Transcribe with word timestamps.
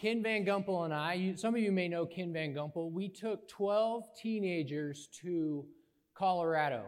Ken 0.00 0.22
Van 0.22 0.46
Gumpel 0.46 0.86
and 0.86 0.94
I, 0.94 1.12
you, 1.12 1.36
some 1.36 1.54
of 1.54 1.60
you 1.60 1.70
may 1.70 1.86
know 1.86 2.06
Ken 2.06 2.32
Van 2.32 2.54
Gumpel, 2.54 2.90
we 2.90 3.06
took 3.06 3.46
12 3.48 4.04
teenagers 4.16 5.10
to 5.20 5.66
Colorado 6.14 6.86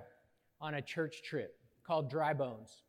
on 0.62 0.76
a 0.76 0.80
church 0.80 1.22
trip 1.22 1.58
called 1.86 2.08
Dry 2.08 2.32
Bones. 2.32 2.84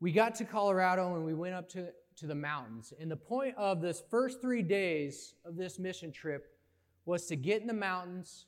We 0.00 0.12
got 0.12 0.34
to 0.34 0.44
Colorado 0.44 1.14
and 1.14 1.24
we 1.24 1.32
went 1.32 1.54
up 1.54 1.70
to, 1.70 1.88
to 2.16 2.26
the 2.26 2.34
mountains. 2.34 2.92
And 3.00 3.10
the 3.10 3.16
point 3.16 3.54
of 3.56 3.80
this 3.80 4.02
first 4.10 4.42
three 4.42 4.60
days 4.60 5.36
of 5.46 5.56
this 5.56 5.78
mission 5.78 6.12
trip 6.12 6.54
was 7.06 7.24
to 7.28 7.36
get 7.36 7.62
in 7.62 7.68
the 7.68 7.72
mountains, 7.72 8.44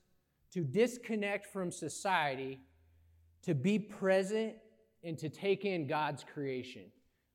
to 0.52 0.60
disconnect 0.60 1.46
from 1.46 1.70
society, 1.70 2.60
to 3.44 3.54
be 3.54 3.78
present, 3.78 4.56
and 5.02 5.16
to 5.16 5.30
take 5.30 5.64
in 5.64 5.86
God's 5.86 6.22
creation. 6.22 6.82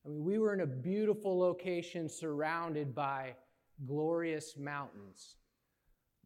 I 0.06 0.10
mean, 0.10 0.24
we 0.24 0.38
were 0.38 0.54
in 0.54 0.62
a 0.62 0.66
beautiful 0.66 1.38
location 1.38 2.10
surrounded 2.10 2.96
by 2.96 3.36
glorious 3.86 4.56
mountains. 4.58 5.36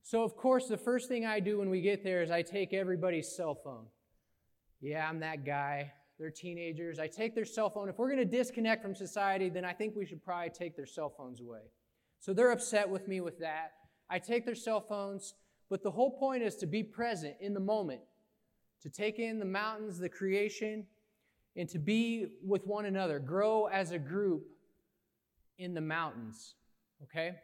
So, 0.03 0.23
of 0.23 0.35
course, 0.35 0.67
the 0.67 0.77
first 0.77 1.07
thing 1.07 1.25
I 1.25 1.39
do 1.39 1.59
when 1.59 1.69
we 1.69 1.81
get 1.81 2.03
there 2.03 2.21
is 2.21 2.29
I 2.29 2.41
take 2.41 2.73
everybody's 2.73 3.35
cell 3.35 3.55
phone. 3.55 3.85
Yeah, 4.81 5.07
I'm 5.07 5.19
that 5.21 5.45
guy. 5.45 5.93
They're 6.19 6.29
teenagers. 6.29 6.99
I 6.99 7.07
take 7.07 7.33
their 7.33 7.45
cell 7.45 7.69
phone. 7.69 7.89
If 7.89 7.97
we're 7.97 8.13
going 8.13 8.29
to 8.29 8.37
disconnect 8.37 8.81
from 8.81 8.95
society, 8.95 9.49
then 9.49 9.65
I 9.65 9.73
think 9.73 9.95
we 9.95 10.05
should 10.05 10.23
probably 10.23 10.49
take 10.49 10.75
their 10.75 10.85
cell 10.85 11.09
phones 11.09 11.41
away. 11.41 11.71
So 12.19 12.33
they're 12.33 12.51
upset 12.51 12.89
with 12.89 13.07
me 13.07 13.21
with 13.21 13.39
that. 13.39 13.71
I 14.09 14.19
take 14.19 14.45
their 14.45 14.55
cell 14.55 14.81
phones, 14.81 15.33
but 15.69 15.83
the 15.83 15.91
whole 15.91 16.17
point 16.17 16.43
is 16.43 16.55
to 16.57 16.67
be 16.67 16.83
present 16.83 17.35
in 17.39 17.53
the 17.53 17.59
moment, 17.59 18.01
to 18.81 18.89
take 18.89 19.19
in 19.19 19.39
the 19.39 19.45
mountains, 19.45 19.97
the 19.97 20.09
creation, 20.09 20.85
and 21.55 21.69
to 21.69 21.79
be 21.79 22.27
with 22.45 22.65
one 22.65 22.85
another, 22.85 23.19
grow 23.19 23.67
as 23.67 23.91
a 23.91 23.99
group 23.99 24.43
in 25.57 25.73
the 25.73 25.81
mountains. 25.81 26.55
Okay? 27.03 27.35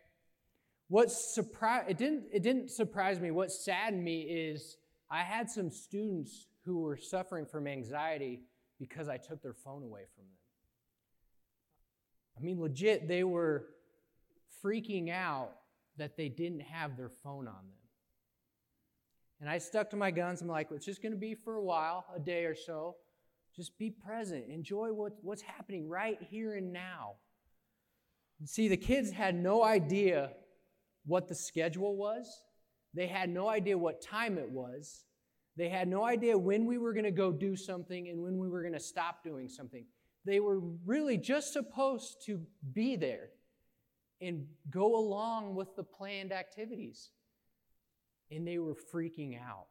What 0.88 1.12
surprised 1.12 1.90
it 1.90 1.98
didn't 1.98 2.26
it 2.34 2.42
didn't 2.42 2.72
surprise 2.72 3.20
me. 3.20 3.32
What 3.32 3.52
saddened 3.52 4.04
me 4.04 4.22
is 4.22 4.78
I 5.10 5.22
had 5.22 5.50
some 5.50 5.70
students 5.70 6.48
who 6.66 6.82
were 6.82 6.98
suffering 6.98 7.46
from 7.46 7.68
anxiety 7.68 8.42
because 8.80 9.08
I 9.08 9.18
took 9.18 9.42
their 9.42 9.54
phone 9.54 9.84
away 9.84 10.04
from 10.16 10.24
them. 10.24 10.34
I 12.38 12.42
mean, 12.42 12.60
legit, 12.60 13.08
they 13.08 13.24
were 13.24 13.66
freaking 14.64 15.12
out 15.12 15.52
that 15.98 16.16
they 16.16 16.30
didn't 16.30 16.62
have 16.62 16.96
their 16.96 17.10
phone 17.10 17.48
on 17.48 17.56
them. 17.56 17.80
And 19.42 19.50
I 19.50 19.58
stuck 19.58 19.90
to 19.92 19.96
my 19.96 20.12
guns. 20.12 20.42
I'm 20.42 20.48
like, 20.48 20.70
it's 20.72 20.86
just 20.86 21.02
going 21.02 21.12
to 21.12 21.18
be 21.18 21.36
for 21.36 21.56
a 21.56 21.64
while, 21.64 22.06
a 22.16 22.20
day 22.20 22.46
or 22.46 22.56
so. 22.56 22.96
Just 23.56 23.78
be 23.78 23.90
present. 23.90 24.46
Enjoy 24.50 24.94
what, 24.94 25.14
what's 25.22 25.42
happening 25.42 25.88
right 25.90 26.18
here 26.30 26.56
and 26.56 26.72
now. 26.72 27.16
See, 28.46 28.68
the 28.68 28.78
kids 28.78 29.12
had 29.12 29.36
no 29.36 29.64
idea 29.64 30.32
what 31.06 31.28
the 31.28 31.36
schedule 31.36 31.96
was, 31.96 32.44
they 32.94 33.08
had 33.08 33.30
no 33.30 33.48
idea 33.48 33.78
what 33.78 34.02
time 34.02 34.38
it 34.38 34.50
was. 34.50 35.04
They 35.56 35.70
had 35.70 35.88
no 35.88 36.06
idea 36.06 36.38
when 36.38 36.66
we 36.66 36.78
were 36.78 36.94
going 36.94 37.04
to 37.04 37.12
go 37.12 37.32
do 37.32 37.56
something 37.56 38.08
and 38.08 38.22
when 38.22 38.38
we 38.38 38.48
were 38.48 38.62
going 38.62 38.74
to 38.74 38.80
stop 38.80 39.24
doing 39.24 39.50
something. 39.50 39.86
They 40.26 40.40
were 40.40 40.60
really 40.86 41.18
just 41.18 41.54
supposed 41.54 42.24
to 42.26 42.42
be 42.74 42.96
there 42.96 43.30
and 44.22 44.48
go 44.70 44.96
along 44.96 45.56
with 45.56 45.76
the 45.76 45.84
planned 45.84 46.32
activities. 46.32 47.10
And 48.32 48.48
they 48.48 48.58
were 48.60 48.76
freaking 48.94 49.40
out. 49.42 49.68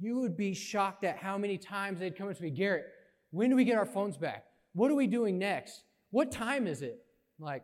You 0.00 0.18
would 0.20 0.36
be 0.36 0.54
shocked 0.54 1.04
at 1.04 1.18
how 1.18 1.38
many 1.38 1.58
times 1.58 2.00
they'd 2.00 2.16
come 2.16 2.28
up 2.28 2.36
to 2.36 2.42
me, 2.42 2.50
Garrett, 2.50 2.86
when 3.30 3.50
do 3.50 3.56
we 3.56 3.64
get 3.64 3.78
our 3.78 3.86
phones 3.86 4.16
back? 4.16 4.44
What 4.72 4.90
are 4.90 4.94
we 4.94 5.06
doing 5.06 5.38
next? 5.38 5.82
What 6.10 6.32
time 6.32 6.66
is 6.66 6.82
it? 6.82 6.98
I'm 7.38 7.44
like, 7.44 7.62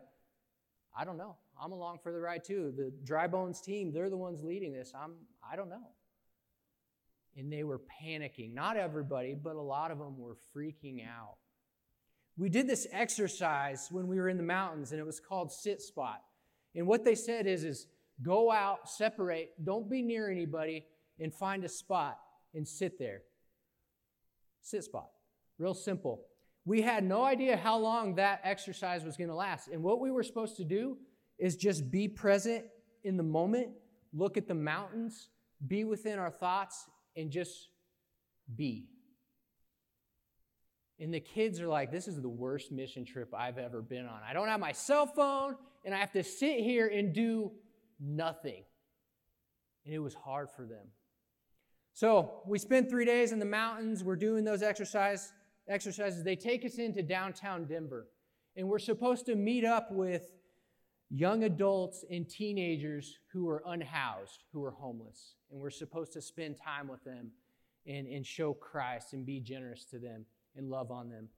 I 0.97 1.03
don't 1.03 1.17
know. 1.17 1.35
I'm 1.61 1.71
along 1.71 1.99
for 2.03 2.11
the 2.11 2.19
ride 2.19 2.43
too. 2.45 2.71
The 2.77 2.93
Dry 3.03 3.27
Bones 3.27 3.59
team, 3.61 3.91
they're 3.91 4.09
the 4.09 4.17
ones 4.17 4.43
leading 4.43 4.71
this. 4.71 4.93
I'm 4.95 5.15
I 5.43 5.55
don't 5.55 5.69
know 5.69 5.87
and 7.37 7.53
they 7.53 7.63
were 7.63 7.79
panicking. 8.03 8.53
Not 8.53 8.77
everybody, 8.77 9.35
but 9.35 9.55
a 9.55 9.61
lot 9.61 9.91
of 9.91 9.99
them 9.99 10.17
were 10.17 10.37
freaking 10.55 11.07
out. 11.07 11.35
We 12.35 12.49
did 12.49 12.67
this 12.67 12.87
exercise 12.91 13.87
when 13.91 14.07
we 14.07 14.17
were 14.17 14.27
in 14.27 14.37
the 14.37 14.43
mountains, 14.43 14.91
and 14.91 14.99
it 14.99 15.05
was 15.05 15.19
called 15.19 15.51
sit 15.51 15.81
spot. 15.81 16.21
And 16.75 16.87
what 16.87 17.05
they 17.05 17.15
said 17.15 17.47
is, 17.47 17.63
is 17.63 17.87
go 18.21 18.51
out, 18.51 18.89
separate, 18.89 19.51
don't 19.63 19.89
be 19.89 20.01
near 20.01 20.29
anybody, 20.29 20.85
and 21.19 21.33
find 21.33 21.63
a 21.63 21.69
spot 21.69 22.17
and 22.53 22.67
sit 22.67 22.99
there. 22.99 23.21
Sit 24.61 24.83
spot. 24.83 25.09
Real 25.57 25.73
simple. 25.73 26.25
We 26.65 26.81
had 26.81 27.03
no 27.03 27.23
idea 27.23 27.55
how 27.55 27.77
long 27.77 28.15
that 28.15 28.41
exercise 28.43 29.03
was 29.03 29.15
going 29.15 29.29
to 29.29 29.35
last. 29.35 29.69
And 29.69 29.81
what 29.81 30.01
we 30.01 30.11
were 30.11 30.23
supposed 30.23 30.57
to 30.57 30.65
do 30.65 30.97
is 31.39 31.55
just 31.55 31.89
be 31.89 32.07
present 32.07 32.65
in 33.03 33.15
the 33.15 33.23
moment, 33.23 33.69
look 34.13 34.37
at 34.37 34.47
the 34.47 34.53
mountains, 34.53 35.29
be 35.65 35.85
within 35.85 36.19
our 36.19 36.31
thoughts, 36.31 36.87
and 37.15 37.31
just 37.31 37.69
be. 38.55 38.89
And 40.99 41.13
the 41.13 41.19
kids 41.19 41.61
are 41.61 41.67
like, 41.67 41.91
this 41.91 42.07
is 42.07 42.21
the 42.21 42.29
worst 42.29 42.71
mission 42.71 43.05
trip 43.05 43.33
I've 43.33 43.57
ever 43.57 43.81
been 43.81 44.05
on. 44.05 44.19
I 44.27 44.33
don't 44.33 44.47
have 44.47 44.59
my 44.59 44.71
cell 44.71 45.05
phone, 45.05 45.55
and 45.85 45.93
I 45.93 45.99
have 45.99 46.11
to 46.13 46.23
sit 46.23 46.59
here 46.59 46.87
and 46.87 47.13
do 47.13 47.51
nothing. 47.99 48.63
And 49.85 49.93
it 49.93 49.99
was 49.99 50.15
hard 50.15 50.49
for 50.55 50.65
them. 50.65 50.87
So 51.97 52.43
we 52.45 52.59
spend 52.59 52.91
three 52.91 53.05
days 53.05 53.31
in 53.31 53.39
the 53.39 53.45
mountains. 53.45 54.03
We're 54.03 54.17
doing 54.17 54.43
those 54.43 54.61
exercise, 54.61 55.33
exercises. 55.67 56.23
They 56.23 56.35
take 56.35 56.63
us 56.63 56.75
into 56.75 57.01
downtown 57.01 57.65
Denver. 57.65 58.05
And 58.55 58.69
we're 58.69 58.77
supposed 58.77 59.25
to 59.25 59.35
meet 59.35 59.65
up 59.65 59.91
with 59.91 60.31
young 61.09 61.45
adults 61.45 62.05
and 62.11 62.29
teenagers 62.29 63.17
who 63.33 63.49
are 63.49 63.63
unhoused, 63.65 64.43
who 64.53 64.63
are 64.63 64.69
homeless. 64.69 65.37
And 65.49 65.59
we're 65.59 65.71
supposed 65.71 66.13
to 66.13 66.21
spend 66.21 66.57
time 66.63 66.87
with 66.87 67.03
them 67.03 67.31
and, 67.87 68.07
and 68.07 68.23
show 68.23 68.53
Christ 68.53 69.13
and 69.13 69.25
be 69.25 69.39
generous 69.39 69.83
to 69.85 69.97
them 69.97 70.23
and 70.55 70.69
love 70.69 70.91
on 70.91 71.09
them. 71.09 71.29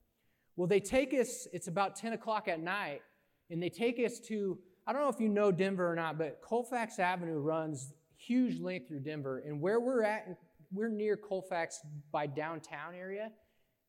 Well, 0.56 0.66
they 0.66 0.80
take 0.80 1.14
us, 1.14 1.48
it's 1.54 1.68
about 1.68 1.96
10 1.96 2.12
o'clock 2.12 2.48
at 2.48 2.60
night, 2.60 3.00
and 3.48 3.62
they 3.62 3.70
take 3.70 3.98
us 3.98 4.18
to, 4.28 4.58
I 4.86 4.92
don't 4.92 5.00
know 5.00 5.08
if 5.08 5.20
you 5.20 5.30
know 5.30 5.52
Denver 5.52 5.90
or 5.90 5.96
not, 5.96 6.18
but 6.18 6.42
Colfax 6.42 6.98
Avenue 6.98 7.38
runs 7.38 7.94
huge 8.18 8.60
length 8.60 8.88
through 8.88 9.00
Denver. 9.00 9.38
And 9.38 9.62
where 9.62 9.80
we're 9.80 10.02
at, 10.02 10.36
we're 10.72 10.88
near 10.88 11.16
Colfax 11.16 11.80
by 12.12 12.26
downtown 12.26 12.94
area, 12.94 13.30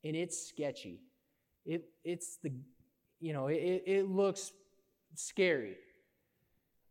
and 0.04 0.16
it's 0.16 0.48
sketchy. 0.48 1.00
It, 1.66 1.86
it's 2.04 2.38
the, 2.44 2.52
you 3.20 3.34
know, 3.34 3.48
it, 3.48 3.84
it 3.86 4.10
looks 4.10 4.52
scary. 5.16 5.76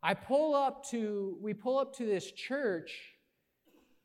I 0.03 0.13
pull 0.13 0.55
up 0.55 0.89
to, 0.91 1.37
we 1.41 1.53
pull 1.53 1.77
up 1.77 1.95
to 1.97 2.05
this 2.05 2.31
church, 2.31 2.91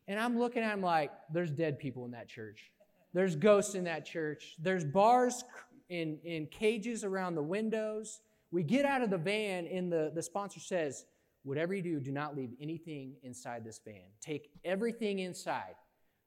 and 0.09 0.19
I'm 0.19 0.39
looking 0.39 0.63
at 0.63 0.75
him 0.75 0.83
like, 0.83 1.11
there's 1.33 1.51
dead 1.51 1.79
people 1.79 2.05
in 2.05 2.11
that 2.13 2.29
church. 2.29 2.71
There's 3.15 3.35
ghosts 3.35 3.75
in 3.75 3.85
that 3.85 4.05
church. 4.05 4.57
There's 4.59 4.85
bars 4.85 5.45
in, 5.89 6.19
in 6.25 6.47
cages 6.47 7.05
around 7.05 7.35
the 7.35 7.43
windows. 7.43 8.21
We 8.51 8.63
get 8.63 8.85
out 8.85 9.03
of 9.03 9.11
the 9.11 9.19
van, 9.19 9.67
and 9.67 9.91
the, 9.91 10.13
the 10.15 10.23
sponsor 10.23 10.61
says, 10.61 11.07
Whatever 11.47 11.75
you 11.75 11.83
do, 11.83 12.01
do 12.01 12.11
not 12.11 12.37
leave 12.37 12.51
anything 12.61 13.15
inside 13.23 13.65
this 13.65 13.81
van. 13.85 14.03
Take 14.21 14.51
everything 14.65 15.21
inside. 15.21 15.77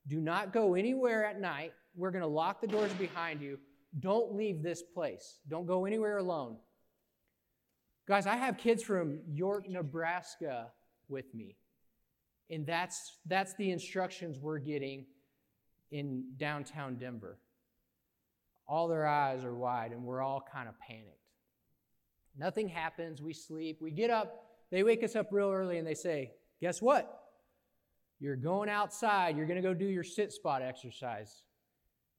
Do 0.08 0.22
not 0.22 0.54
go 0.54 0.76
anywhere 0.76 1.26
at 1.26 1.42
night. 1.42 1.74
We're 1.94 2.12
going 2.12 2.22
to 2.22 2.28
lock 2.28 2.62
the 2.62 2.68
doors 2.68 2.94
behind 2.94 3.42
you. 3.42 3.60
Don't 4.00 4.34
leave 4.34 4.64
this 4.64 4.82
place. 4.82 5.40
Don't 5.50 5.66
go 5.66 5.84
anywhere 5.84 6.20
alone. 6.20 6.56
Guys, 8.08 8.28
I 8.28 8.38
have 8.38 8.58
kids 8.58 8.82
from 8.82 9.20
York, 9.28 9.68
Nebraska 9.68 10.72
with 11.10 11.36
me. 11.36 11.58
And 12.50 12.66
that's, 12.66 13.18
that's 13.26 13.54
the 13.56 13.72
instructions 13.72 14.40
we're 14.40 14.60
getting 14.60 15.06
in 15.92 16.24
downtown 16.38 16.96
Denver. 16.96 17.40
All 18.70 18.88
their 18.88 19.06
eyes 19.06 19.44
are 19.44 19.54
wide, 19.54 19.92
and 19.92 20.02
we're 20.06 20.22
all 20.22 20.42
kind 20.50 20.70
of 20.70 20.80
panicked. 20.80 21.28
Nothing 22.38 22.70
happens. 22.70 23.22
We 23.22 23.34
sleep. 23.34 23.80
We 23.82 23.92
get 23.92 24.12
up. 24.12 24.46
They 24.72 24.84
wake 24.84 25.04
us 25.04 25.16
up 25.16 25.28
real 25.32 25.52
early 25.52 25.78
and 25.78 25.88
they 25.88 25.96
say, 25.96 26.32
Guess 26.62 26.82
what? 26.82 27.16
You're 28.20 28.36
going 28.36 28.70
outside. 28.70 29.38
You're 29.38 29.46
going 29.46 29.62
to 29.62 29.68
go 29.68 29.74
do 29.74 29.86
your 29.86 30.04
sit 30.04 30.34
spot 30.34 30.62
exercise. 30.62 31.44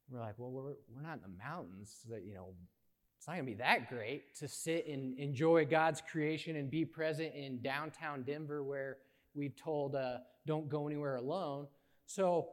We're 0.09 0.21
like, 0.21 0.35
Well, 0.39 0.51
we're, 0.51 0.75
we're 0.95 1.03
not 1.03 1.17
in 1.17 1.23
the 1.23 1.39
mountains. 1.45 2.01
That, 2.09 2.25
you 2.25 2.35
know, 2.35 2.55
it's 3.19 3.27
not 3.27 3.35
going 3.35 3.45
to 3.45 3.53
be 3.53 3.59
that 3.59 3.91
great 3.91 4.35
to 4.37 4.49
sit 4.49 4.87
and 4.89 5.19
enjoy 5.19 5.67
God's 5.67 6.01
creation 6.01 6.57
and 6.57 6.71
be 6.71 6.85
present 6.85 7.35
in 7.35 7.61
downtown 7.61 8.23
Denver 8.23 8.65
where 8.65 8.97
we've 9.35 9.55
told 9.57 9.95
uh, 9.95 10.19
don't 10.47 10.69
go 10.69 10.87
anywhere 10.87 11.17
alone. 11.17 11.67
So 12.07 12.49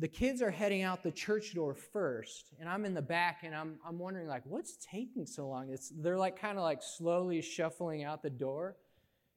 the 0.00 0.08
kids 0.08 0.42
are 0.42 0.50
heading 0.50 0.82
out 0.82 1.02
the 1.02 1.10
church 1.10 1.54
door 1.54 1.74
first, 1.74 2.54
and 2.58 2.68
I'm 2.68 2.84
in 2.84 2.94
the 2.94 3.02
back 3.02 3.42
and 3.44 3.54
I'm, 3.54 3.76
I'm 3.86 3.98
wondering, 3.98 4.26
like, 4.26 4.42
what's 4.46 4.76
taking 4.84 5.26
so 5.26 5.46
long? 5.46 5.70
It's, 5.70 5.92
they're 5.94 6.18
like 6.18 6.40
kind 6.40 6.58
of 6.58 6.64
like 6.64 6.82
slowly 6.82 7.40
shuffling 7.40 8.02
out 8.02 8.22
the 8.22 8.30
door. 8.30 8.76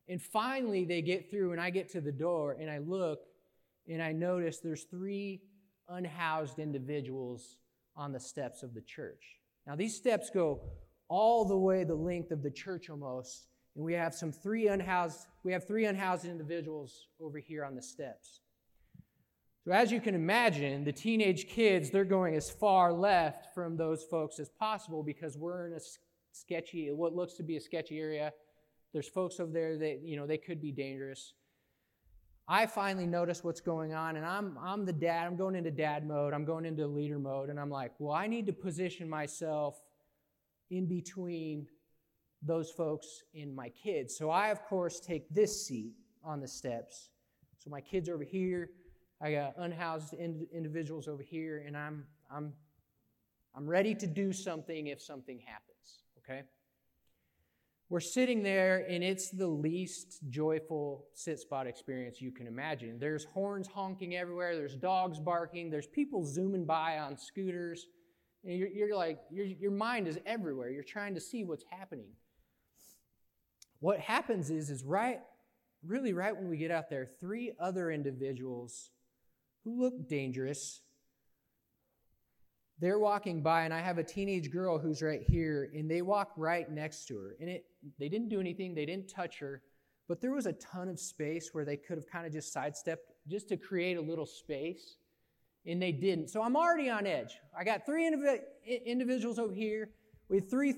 And 0.10 0.22
finally, 0.22 0.86
they 0.86 1.02
get 1.02 1.32
through, 1.32 1.54
and 1.54 1.62
I 1.62 1.70
get 1.70 1.90
to 1.94 2.02
the 2.02 2.12
door 2.12 2.58
and 2.60 2.70
I 2.70 2.80
look 2.80 3.20
and 3.88 4.02
I 4.02 4.12
notice 4.12 4.60
there's 4.60 4.84
three 4.84 5.42
unhoused 5.90 6.60
individuals 6.60 7.58
on 7.96 8.12
the 8.12 8.20
steps 8.20 8.64
of 8.64 8.74
the 8.74 8.82
church. 8.82 9.40
Now, 9.68 9.76
these 9.76 9.96
steps 9.96 10.30
go 10.30 10.62
all 11.10 11.46
the 11.46 11.58
way 11.58 11.84
the 11.84 11.96
length 11.96 12.32
of 12.32 12.42
the 12.42 12.52
church 12.52 12.90
almost, 12.90 13.48
And 13.76 13.84
we 13.84 13.94
have 13.94 14.14
some 14.14 14.32
three 14.32 14.68
unhoused, 14.68 15.28
we 15.44 15.52
have 15.52 15.68
three 15.68 15.86
unhoused 15.86 16.26
individuals 16.26 17.08
over 17.20 17.40
here 17.40 17.66
on 17.66 17.76
the 17.76 17.82
steps. 17.82 18.42
So 19.66 19.72
as 19.72 19.92
you 19.92 20.02
can 20.02 20.14
imagine, 20.14 20.84
the 20.84 20.92
teenage 20.92 21.48
kids, 21.48 21.90
they're 21.90 22.04
going 22.04 22.36
as 22.36 22.50
far 22.50 22.92
left 22.92 23.54
from 23.54 23.78
those 23.78 24.04
folks 24.04 24.40
as 24.40 24.50
possible 24.50 25.04
because 25.04 25.38
we're 25.38 25.68
in 25.68 25.74
a 25.74 25.80
sketchy, 26.34 26.92
what 26.92 27.16
looks 27.16 27.34
to 27.36 27.44
be 27.44 27.58
a 27.58 27.62
sketchy 27.62 28.00
area. 28.00 28.34
There's 28.94 29.08
folks 29.08 29.40
over 29.40 29.52
there 29.52 29.78
that, 29.78 30.02
you 30.04 30.16
know, 30.16 30.28
they 30.28 30.38
could 30.38 30.62
be 30.62 30.72
dangerous. 30.72 31.34
I 32.48 32.66
finally 32.66 33.08
notice 33.08 33.44
what's 33.44 33.62
going 33.62 33.94
on, 33.94 34.18
and 34.18 34.26
I'm, 34.26 34.58
I'm 34.62 34.86
the 34.86 34.94
dad. 34.94 35.26
I'm 35.26 35.38
going 35.38 35.56
into 35.56 35.72
dad 35.72 36.06
mode. 36.06 36.34
I'm 36.34 36.46
going 36.46 36.66
into 36.66 36.86
leader 36.86 37.18
mode, 37.18 37.50
and 37.50 37.60
I'm 37.60 37.70
like, 37.70 37.94
well, 38.00 38.14
I 38.14 38.28
need 38.28 38.46
to 38.48 38.54
position 38.54 39.10
myself 39.10 39.82
in 40.70 40.86
between 40.86 41.68
those 42.42 42.70
folks 42.70 43.24
and 43.34 43.56
my 43.56 43.70
kids. 43.70 44.18
So 44.18 44.30
I, 44.30 44.50
of 44.50 44.62
course, 44.66 45.00
take 45.00 45.30
this 45.30 45.66
seat 45.66 45.94
on 46.24 46.42
the 46.42 46.48
steps. 46.48 47.10
So 47.60 47.70
my 47.70 47.80
kids 47.80 48.10
over 48.10 48.24
here, 48.24 48.72
I 49.22 49.32
got 49.32 49.54
unhoused 49.58 50.14
ind- 50.14 50.48
individuals 50.54 51.08
over 51.08 51.24
here, 51.24 51.64
and 51.66 51.78
I'm, 51.78 52.06
I'm, 52.30 52.52
I'm 53.56 53.66
ready 53.66 53.96
to 53.96 54.06
do 54.06 54.34
something 54.34 54.88
if 54.88 55.02
something 55.02 55.40
happens, 55.40 56.04
okay? 56.18 56.44
We're 57.90 58.00
sitting 58.00 58.42
there, 58.42 58.86
and 58.90 59.04
it's 59.04 59.30
the 59.30 59.48
least 59.48 60.20
joyful 60.30 61.06
sit 61.14 61.40
spot 61.40 61.68
experience 61.68 62.22
you 62.22 62.32
can 62.32 62.48
imagine. 62.48 62.98
There's 62.98 63.26
horns 63.26 63.68
honking 63.68 64.16
everywhere, 64.16 64.56
there's 64.56 64.76
dogs 64.76 65.20
barking, 65.20 65.70
there's 65.70 65.88
people 65.88 66.26
zooming 66.26 66.66
by 66.66 66.98
on 66.98 67.18
scooters. 67.18 67.86
And 68.46 68.58
you're, 68.58 68.70
you're 68.70 68.96
like, 68.96 69.20
your 69.32 69.46
your 69.46 69.72
mind 69.72 70.08
is 70.08 70.20
everywhere. 70.26 70.70
You're 70.70 70.84
trying 70.84 71.14
to 71.16 71.22
see 71.22 71.44
what's 71.44 71.64
happening. 71.70 72.10
What 73.80 74.00
happens 74.00 74.50
is, 74.50 74.70
is 74.70 74.84
right, 74.84 75.20
really 75.86 76.14
right 76.14 76.36
when 76.36 76.50
we 76.50 76.58
get 76.58 76.72
out 76.72 76.90
there, 76.90 77.06
three 77.20 77.54
other 77.60 77.92
individuals 77.92 78.90
who 79.64 79.82
look 79.82 80.08
dangerous. 80.08 80.82
They're 82.80 83.00
walking 83.00 83.44
by, 83.44 83.64
and 83.64 83.74
I 83.74 83.82
have 83.82 83.98
a 83.98 84.04
teenage 84.04 84.52
girl 84.52 84.78
who's 84.80 85.02
right 85.02 85.22
here, 85.22 85.70
and 85.74 85.90
they 85.90 86.02
walk 86.02 86.32
right 86.36 86.70
next 86.70 87.08
to 87.08 87.18
her. 87.18 87.36
And 87.40 87.50
it, 87.50 87.66
they 88.00 88.10
didn't 88.10 88.30
do 88.30 88.40
anything, 88.40 88.74
they 88.76 88.86
didn't 88.86 89.08
touch 89.08 89.40
her, 89.40 89.62
but 90.08 90.22
there 90.22 90.32
was 90.32 90.46
a 90.46 90.54
ton 90.54 90.90
of 90.90 91.00
space 91.00 91.50
where 91.54 91.66
they 91.66 91.78
could 91.78 91.98
have 91.98 92.08
kind 92.08 92.26
of 92.26 92.34
just 92.34 92.52
sidestepped 92.52 93.12
just 93.28 93.50
to 93.50 93.58
create 93.58 93.98
a 93.98 94.02
little 94.02 94.26
space, 94.26 94.98
and 95.66 95.82
they 95.82 95.92
didn't. 95.92 96.30
So 96.30 96.42
I'm 96.42 96.56
already 96.56 96.90
on 96.90 97.08
edge. 97.08 97.38
I 97.58 97.64
got 97.64 97.86
three 97.86 98.10
indiv- 98.10 98.42
individuals 98.86 99.40
over 99.40 99.54
here 99.54 99.90
with 100.30 100.50
three 100.50 100.76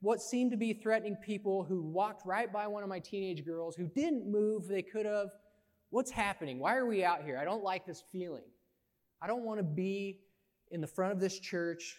what 0.00 0.20
seemed 0.20 0.50
to 0.50 0.56
be 0.56 0.74
threatening 0.74 1.16
people 1.16 1.64
who 1.64 1.82
walked 1.82 2.26
right 2.26 2.52
by 2.52 2.66
one 2.66 2.82
of 2.82 2.88
my 2.88 2.98
teenage 2.98 3.44
girls 3.44 3.74
who 3.74 3.88
didn't 3.88 4.30
move. 4.30 4.68
They 4.68 4.82
could 4.82 5.06
have. 5.06 5.30
What's 5.90 6.10
happening? 6.10 6.58
Why 6.58 6.76
are 6.76 6.86
we 6.86 7.04
out 7.04 7.24
here? 7.24 7.38
I 7.38 7.44
don't 7.44 7.64
like 7.64 7.86
this 7.86 8.02
feeling. 8.12 8.44
I 9.22 9.26
don't 9.26 9.44
want 9.44 9.58
to 9.58 9.64
be 9.64 10.20
in 10.70 10.80
the 10.80 10.86
front 10.86 11.12
of 11.12 11.20
this 11.20 11.38
church. 11.38 11.96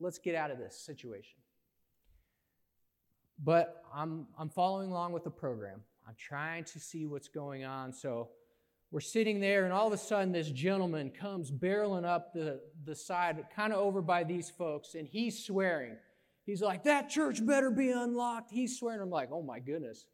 Let's 0.00 0.18
get 0.18 0.34
out 0.34 0.50
of 0.50 0.58
this 0.58 0.84
situation. 0.84 1.38
But 3.42 3.82
I'm, 3.94 4.26
I'm 4.38 4.48
following 4.48 4.90
along 4.90 5.12
with 5.12 5.24
the 5.24 5.30
program. 5.30 5.80
I'm 6.06 6.14
trying 6.18 6.64
to 6.64 6.78
see 6.78 7.06
what's 7.06 7.28
going 7.28 7.64
on. 7.64 7.92
So 7.92 8.28
we're 8.90 9.00
sitting 9.00 9.40
there, 9.40 9.64
and 9.64 9.72
all 9.72 9.86
of 9.86 9.92
a 9.92 9.98
sudden, 9.98 10.30
this 10.30 10.50
gentleman 10.50 11.10
comes 11.10 11.50
barreling 11.50 12.04
up 12.04 12.32
the, 12.32 12.60
the 12.84 12.94
side, 12.94 13.42
kind 13.54 13.72
of 13.72 13.80
over 13.80 14.00
by 14.00 14.22
these 14.22 14.50
folks, 14.50 14.94
and 14.94 15.08
he's 15.08 15.44
swearing. 15.44 15.96
He's 16.44 16.62
like, 16.62 16.84
That 16.84 17.08
church 17.08 17.44
better 17.44 17.70
be 17.70 17.90
unlocked. 17.90 18.52
He's 18.52 18.78
swearing. 18.78 19.00
I'm 19.00 19.10
like, 19.10 19.30
Oh 19.32 19.42
my 19.42 19.58
goodness. 19.58 20.06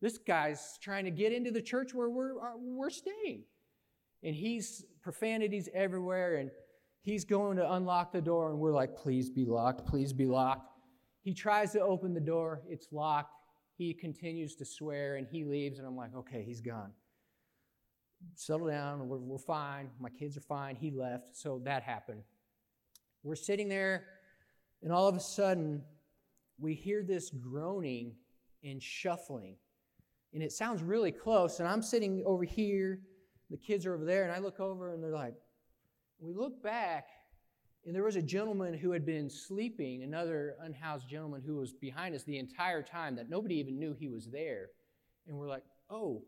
This 0.00 0.18
guy's 0.18 0.78
trying 0.82 1.04
to 1.04 1.10
get 1.10 1.32
into 1.32 1.50
the 1.50 1.62
church 1.62 1.94
where 1.94 2.10
we're, 2.10 2.38
uh, 2.38 2.56
we're 2.56 2.90
staying. 2.90 3.44
And 4.22 4.34
he's 4.34 4.84
profanities 5.00 5.68
everywhere, 5.72 6.36
and 6.36 6.50
he's 7.02 7.24
going 7.24 7.56
to 7.58 7.72
unlock 7.74 8.12
the 8.12 8.20
door, 8.20 8.50
and 8.50 8.58
we're 8.58 8.72
like, 8.72 8.96
Please 8.96 9.30
be 9.30 9.44
locked, 9.44 9.86
please 9.86 10.12
be 10.12 10.26
locked. 10.26 10.73
He 11.24 11.34
tries 11.34 11.72
to 11.72 11.80
open 11.80 12.14
the 12.14 12.20
door, 12.20 12.62
it's 12.68 12.92
locked. 12.92 13.34
He 13.76 13.92
continues 13.92 14.54
to 14.56 14.64
swear, 14.64 15.16
and 15.16 15.26
he 15.26 15.44
leaves, 15.44 15.78
and 15.78 15.88
I'm 15.88 15.96
like, 15.96 16.14
Okay, 16.14 16.44
he's 16.44 16.60
gone. 16.60 16.92
Settle 18.36 18.68
down, 18.68 19.08
we're, 19.08 19.18
we're 19.18 19.38
fine. 19.38 19.90
My 19.98 20.10
kids 20.10 20.36
are 20.36 20.42
fine. 20.42 20.76
He 20.76 20.90
left, 20.90 21.36
so 21.36 21.60
that 21.64 21.82
happened. 21.82 22.22
We're 23.22 23.34
sitting 23.34 23.68
there, 23.68 24.04
and 24.82 24.92
all 24.92 25.08
of 25.08 25.16
a 25.16 25.20
sudden, 25.20 25.82
we 26.58 26.74
hear 26.74 27.02
this 27.02 27.30
groaning 27.30 28.14
and 28.62 28.80
shuffling 28.80 29.56
and 30.34 30.42
it 30.42 30.52
sounds 30.52 30.82
really 30.82 31.12
close. 31.12 31.60
And 31.60 31.68
I'm 31.68 31.80
sitting 31.80 32.22
over 32.26 32.44
here, 32.44 33.00
the 33.50 33.56
kids 33.56 33.86
are 33.86 33.94
over 33.94 34.04
there, 34.04 34.24
and 34.24 34.32
I 34.32 34.38
look 34.38 34.60
over 34.60 34.92
and 34.92 35.02
they're 35.02 35.12
like, 35.12 35.34
we 36.18 36.34
look 36.34 36.62
back, 36.62 37.06
and 37.86 37.94
there 37.94 38.02
was 38.02 38.16
a 38.16 38.22
gentleman 38.22 38.74
who 38.74 38.92
had 38.92 39.04
been 39.04 39.28
sleeping, 39.28 40.02
another 40.02 40.56
unhoused 40.62 41.08
gentleman 41.08 41.42
who 41.44 41.56
was 41.56 41.72
behind 41.72 42.14
us 42.14 42.22
the 42.24 42.38
entire 42.38 42.82
time 42.82 43.16
that 43.16 43.28
nobody 43.28 43.56
even 43.56 43.78
knew 43.78 43.94
he 43.98 44.08
was 44.08 44.26
there. 44.26 44.68
And 45.26 45.36
we're 45.36 45.48
like, 45.48 45.64
oh, 45.90 46.22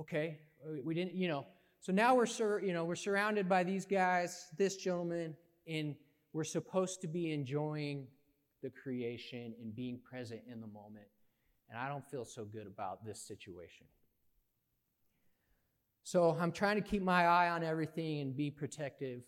okay, 0.00 0.38
we 0.84 0.94
didn't, 0.94 1.14
you 1.14 1.28
know. 1.28 1.46
So 1.80 1.92
now 1.92 2.14
we're, 2.14 2.26
sur- 2.26 2.60
you 2.60 2.72
know, 2.72 2.84
we're 2.84 2.94
surrounded 2.94 3.48
by 3.48 3.64
these 3.64 3.86
guys, 3.86 4.48
this 4.58 4.76
gentleman, 4.76 5.34
and 5.66 5.94
we're 6.32 6.44
supposed 6.44 7.00
to 7.00 7.08
be 7.08 7.32
enjoying 7.32 8.06
the 8.62 8.70
creation 8.70 9.54
and 9.62 9.74
being 9.74 9.98
present 9.98 10.42
in 10.50 10.60
the 10.60 10.66
moment 10.66 11.06
and 11.70 11.78
I 11.78 11.88
don't 11.88 12.04
feel 12.10 12.24
so 12.24 12.44
good 12.44 12.66
about 12.66 13.04
this 13.04 13.20
situation. 13.20 13.86
So 16.02 16.36
I'm 16.38 16.50
trying 16.50 16.82
to 16.82 16.82
keep 16.82 17.02
my 17.02 17.24
eye 17.26 17.50
on 17.50 17.62
everything 17.62 18.20
and 18.20 18.36
be 18.36 18.50
protective. 18.50 19.20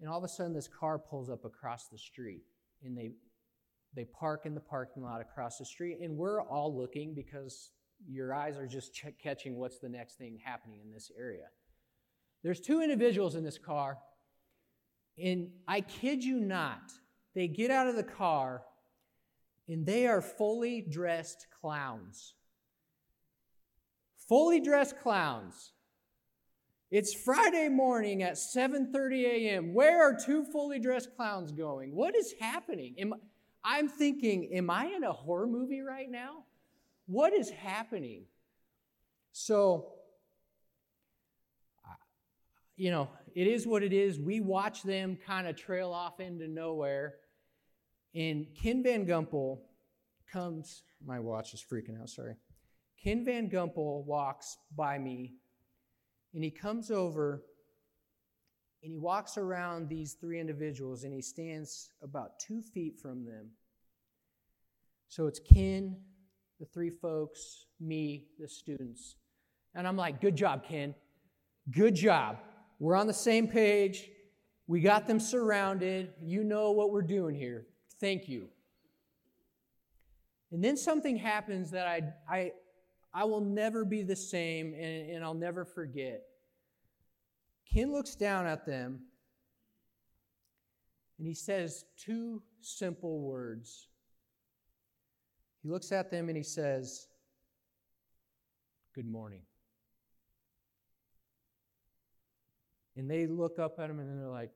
And 0.00 0.08
all 0.08 0.18
of 0.18 0.24
a 0.24 0.28
sudden, 0.28 0.52
this 0.52 0.68
car 0.68 0.98
pulls 0.98 1.30
up 1.30 1.44
across 1.44 1.88
the 1.88 1.98
street, 1.98 2.42
and 2.82 2.96
they 2.96 3.12
they 3.94 4.04
park 4.04 4.44
in 4.44 4.54
the 4.54 4.60
parking 4.60 5.02
lot 5.02 5.20
across 5.20 5.58
the 5.58 5.64
street, 5.64 5.98
and 6.00 6.16
we're 6.16 6.42
all 6.42 6.76
looking 6.76 7.14
because 7.14 7.70
your 8.08 8.34
eyes 8.34 8.56
are 8.56 8.66
just 8.66 8.92
ch- 8.92 9.14
catching 9.22 9.56
what's 9.56 9.78
the 9.78 9.88
next 9.88 10.18
thing 10.18 10.38
happening 10.44 10.80
in 10.84 10.92
this 10.92 11.12
area. 11.16 11.44
There's 12.42 12.60
two 12.60 12.82
individuals 12.82 13.36
in 13.36 13.44
this 13.44 13.56
car, 13.56 13.98
and 15.16 15.50
I 15.68 15.80
kid 15.80 16.24
you 16.24 16.40
not, 16.40 16.90
they 17.34 17.46
get 17.46 17.70
out 17.70 17.86
of 17.86 17.94
the 17.94 18.02
car 18.02 18.62
and 19.68 19.86
they 19.86 20.06
are 20.06 20.20
fully 20.20 20.82
dressed 20.82 21.46
clowns. 21.60 22.34
Fully 24.28 24.60
dressed 24.60 24.98
clowns. 25.00 25.72
It's 26.90 27.14
Friday 27.14 27.68
morning 27.68 28.22
at 28.22 28.34
7:30 28.34 29.24
a.m. 29.24 29.74
Where 29.74 30.02
are 30.02 30.16
two 30.16 30.44
fully 30.44 30.78
dressed 30.78 31.16
clowns 31.16 31.50
going? 31.50 31.94
What 31.94 32.14
is 32.14 32.34
happening? 32.38 32.94
Am, 32.98 33.14
I'm 33.64 33.88
thinking, 33.88 34.52
am 34.52 34.70
I 34.70 34.86
in 34.86 35.02
a 35.02 35.12
horror 35.12 35.46
movie 35.46 35.80
right 35.80 36.10
now? 36.10 36.44
What 37.06 37.32
is 37.32 37.50
happening? 37.50 38.26
So, 39.32 39.94
you 42.76 42.90
know, 42.90 43.08
it 43.34 43.46
is 43.46 43.66
what 43.66 43.82
it 43.82 43.92
is. 43.92 44.20
We 44.20 44.40
watch 44.40 44.82
them 44.82 45.16
kind 45.26 45.46
of 45.46 45.56
trail 45.56 45.92
off 45.92 46.20
into 46.20 46.46
nowhere. 46.46 47.14
And 48.14 48.46
Ken 48.54 48.82
Van 48.82 49.06
Gumpel 49.06 49.58
comes, 50.30 50.82
my 51.04 51.18
watch 51.18 51.52
is 51.54 51.64
freaking 51.68 52.00
out, 52.00 52.10
sorry. 52.10 52.36
Ken 53.02 53.24
Van 53.24 53.50
Gumpel 53.50 54.04
walks 54.04 54.58
by 54.76 54.98
me 54.98 55.34
and 56.34 56.42
he 56.42 56.50
comes 56.50 56.90
over 56.90 57.44
and 58.82 58.92
he 58.92 58.98
walks 58.98 59.38
around 59.38 59.88
these 59.88 60.14
three 60.14 60.40
individuals 60.40 61.04
and 61.04 61.14
he 61.14 61.22
stands 61.22 61.90
about 62.02 62.38
two 62.38 62.60
feet 62.60 62.98
from 63.00 63.24
them. 63.24 63.50
So 65.08 65.26
it's 65.26 65.38
Ken, 65.40 65.96
the 66.60 66.66
three 66.66 66.90
folks, 66.90 67.66
me, 67.80 68.26
the 68.38 68.48
students. 68.48 69.16
And 69.74 69.88
I'm 69.88 69.96
like, 69.96 70.20
good 70.20 70.36
job, 70.36 70.64
Ken. 70.64 70.94
Good 71.70 71.94
job. 71.94 72.38
We're 72.78 72.96
on 72.96 73.06
the 73.06 73.14
same 73.14 73.48
page. 73.48 74.10
We 74.66 74.80
got 74.80 75.06
them 75.06 75.20
surrounded. 75.20 76.12
You 76.20 76.44
know 76.44 76.72
what 76.72 76.90
we're 76.90 77.02
doing 77.02 77.34
here. 77.34 77.66
Thank 78.00 78.28
you. 78.28 78.48
And 80.52 80.62
then 80.62 80.76
something 80.76 81.16
happens 81.16 81.70
that 81.70 81.86
I, 81.86 82.02
I, 82.28 82.52
I 83.14 83.24
will 83.24 83.40
never 83.40 83.84
be 83.84 84.02
the 84.02 84.16
same 84.16 84.74
and, 84.74 85.10
and 85.10 85.24
I'll 85.24 85.34
never 85.34 85.64
forget. 85.64 86.22
Ken 87.72 87.92
looks 87.92 88.16
down 88.16 88.46
at 88.46 88.66
them 88.66 89.00
and 91.18 91.26
he 91.26 91.34
says 91.34 91.84
two 91.96 92.42
simple 92.60 93.20
words. 93.20 93.88
He 95.62 95.70
looks 95.70 95.92
at 95.92 96.10
them 96.10 96.28
and 96.28 96.36
he 96.36 96.42
says, 96.42 97.06
Good 98.94 99.06
morning. 99.06 99.42
And 102.96 103.10
they 103.10 103.26
look 103.26 103.58
up 103.58 103.78
at 103.80 103.90
him 103.90 103.98
and 103.98 104.20
they're 104.20 104.28
like, 104.28 104.50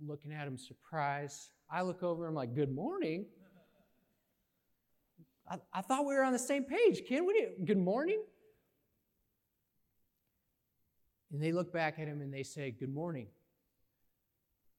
looking 0.00 0.32
at 0.32 0.46
him 0.46 0.56
surprised. 0.56 1.50
I 1.70 1.82
look 1.82 2.02
over, 2.02 2.26
I'm 2.26 2.34
like, 2.34 2.54
Good 2.54 2.74
morning. 2.74 3.26
I, 5.48 5.58
I 5.72 5.80
thought 5.82 6.06
we 6.06 6.14
were 6.14 6.22
on 6.22 6.32
the 6.32 6.38
same 6.38 6.64
page. 6.64 7.02
Ken, 7.06 7.24
what 7.24 7.36
you, 7.36 7.50
good 7.64 7.78
morning? 7.78 8.22
And 11.32 11.42
they 11.42 11.52
look 11.52 11.72
back 11.72 11.98
at 11.98 12.06
him 12.06 12.20
and 12.20 12.32
they 12.32 12.44
say, 12.44 12.70
Good 12.70 12.94
morning. 12.94 13.26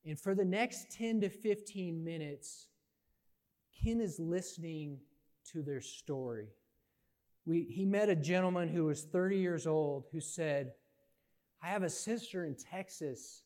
And 0.06 0.20
for 0.20 0.36
the 0.36 0.46
next 0.46 0.92
10 0.92 1.22
to 1.22 1.30
15 1.30 2.04
minutes, 2.04 2.68
Ken 3.84 4.00
is 4.00 4.20
listening 4.20 5.00
to 5.52 5.62
their 5.62 5.82
story. 5.82 6.48
We, 7.46 7.64
he 7.64 7.86
met 7.86 8.10
a 8.10 8.16
gentleman 8.16 8.70
who 8.70 8.86
was 8.86 9.04
30 9.04 9.38
years 9.38 9.68
old 9.68 10.06
who 10.12 10.20
said, 10.20 10.74
I 11.62 11.68
have 11.68 11.84
a 11.84 11.90
sister 11.90 12.46
in 12.46 12.56
Texas. 12.56 13.44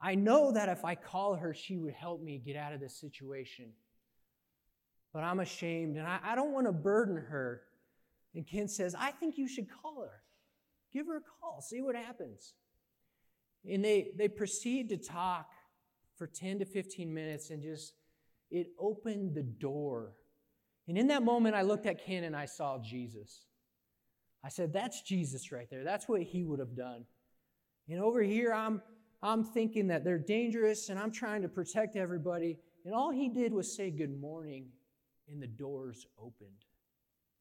I 0.00 0.14
know 0.14 0.52
that 0.52 0.68
if 0.68 0.84
I 0.84 0.94
call 0.94 1.34
her, 1.34 1.52
she 1.52 1.76
would 1.76 1.94
help 1.94 2.22
me 2.22 2.38
get 2.38 2.56
out 2.56 2.72
of 2.72 2.80
this 2.80 2.94
situation. 2.94 3.66
But 5.12 5.24
I'm 5.24 5.40
ashamed 5.40 5.96
and 5.96 6.06
I, 6.06 6.18
I 6.24 6.34
don't 6.34 6.52
want 6.52 6.66
to 6.66 6.72
burden 6.72 7.16
her. 7.16 7.62
And 8.34 8.46
Ken 8.46 8.68
says, 8.68 8.94
I 8.98 9.10
think 9.10 9.36
you 9.36 9.46
should 9.46 9.66
call 9.70 10.02
her. 10.02 10.22
Give 10.92 11.06
her 11.06 11.18
a 11.18 11.20
call, 11.40 11.60
see 11.60 11.80
what 11.80 11.96
happens. 11.96 12.54
And 13.68 13.84
they, 13.84 14.12
they 14.16 14.28
proceed 14.28 14.88
to 14.88 14.96
talk 14.96 15.50
for 16.16 16.26
10 16.26 16.60
to 16.60 16.64
15 16.64 17.12
minutes 17.12 17.50
and 17.50 17.62
just, 17.62 17.94
it 18.50 18.68
opened 18.78 19.34
the 19.34 19.42
door. 19.42 20.12
And 20.88 20.98
in 20.98 21.06
that 21.08 21.22
moment, 21.22 21.54
I 21.54 21.62
looked 21.62 21.86
at 21.86 22.04
Ken 22.04 22.24
and 22.24 22.36
I 22.36 22.46
saw 22.46 22.78
Jesus. 22.78 23.44
I 24.44 24.48
said, 24.48 24.72
That's 24.72 25.02
Jesus 25.02 25.52
right 25.52 25.68
there. 25.70 25.84
That's 25.84 26.08
what 26.08 26.22
he 26.22 26.44
would 26.44 26.58
have 26.58 26.76
done. 26.76 27.04
And 27.88 28.00
over 28.00 28.22
here, 28.22 28.52
I'm, 28.52 28.82
I'm 29.22 29.44
thinking 29.44 29.88
that 29.88 30.04
they're 30.04 30.18
dangerous 30.18 30.88
and 30.88 30.98
I'm 30.98 31.12
trying 31.12 31.42
to 31.42 31.48
protect 31.48 31.96
everybody. 31.96 32.58
And 32.84 32.94
all 32.94 33.10
he 33.10 33.28
did 33.28 33.52
was 33.52 33.74
say 33.74 33.90
good 33.90 34.20
morning, 34.20 34.66
and 35.32 35.42
the 35.42 35.46
doors 35.46 36.06
opened. 36.18 36.64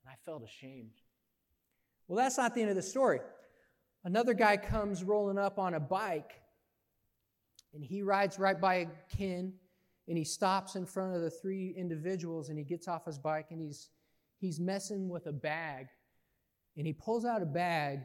And 0.03 0.11
I 0.11 0.15
felt 0.25 0.43
ashamed. 0.43 1.01
Well, 2.07 2.17
that's 2.17 2.37
not 2.37 2.55
the 2.55 2.61
end 2.61 2.69
of 2.69 2.75
the 2.75 2.81
story. 2.81 3.19
Another 4.03 4.33
guy 4.33 4.57
comes 4.57 5.03
rolling 5.03 5.37
up 5.37 5.59
on 5.59 5.75
a 5.75 5.79
bike, 5.79 6.41
and 7.73 7.83
he 7.83 8.01
rides 8.01 8.39
right 8.39 8.59
by 8.59 8.75
a 8.75 8.87
Ken, 9.15 9.53
and 10.07 10.17
he 10.17 10.23
stops 10.23 10.75
in 10.75 10.85
front 10.85 11.15
of 11.15 11.21
the 11.21 11.29
three 11.29 11.75
individuals, 11.77 12.49
and 12.49 12.57
he 12.57 12.63
gets 12.63 12.87
off 12.87 13.05
his 13.05 13.19
bike, 13.19 13.47
and 13.51 13.61
he's, 13.61 13.89
he's 14.39 14.59
messing 14.59 15.07
with 15.07 15.27
a 15.27 15.31
bag. 15.31 15.87
And 16.77 16.87
he 16.87 16.93
pulls 16.93 17.25
out 17.25 17.41
a 17.41 17.45
bag, 17.45 17.99